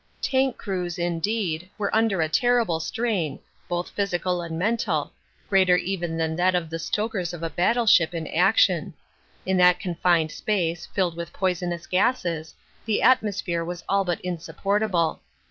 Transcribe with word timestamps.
Tank 0.19 0.57
crews, 0.57 0.97
indeed, 0.97 1.69
were 1.77 1.95
under 1.95 2.21
a 2.21 2.27
terrible 2.27 2.79
strain, 2.79 3.37
both 3.69 3.89
physical 3.91 4.41
and 4.41 4.57
mental, 4.57 5.13
greater 5.47 5.75
even 5.75 6.17
than 6.17 6.35
that 6.37 6.55
of 6.55 6.71
the 6.71 6.79
stokers 6.79 7.35
of 7.35 7.43
a 7.43 7.51
battleship 7.51 8.11
in 8.15 8.25
action. 8.25 8.95
In 9.45 9.57
that 9.57 9.79
confined 9.79 10.31
space, 10.31 10.87
filled 10.87 11.15
with 11.15 11.31
poisonous 11.33 11.85
gases, 11.85 12.55
the 12.83 13.03
atmosphere 13.03 13.63
was 13.63 13.83
all 13.87 14.03
but 14.03 14.19
insupportable. 14.21 15.21